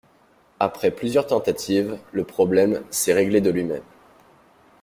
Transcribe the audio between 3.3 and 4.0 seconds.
de lui-même.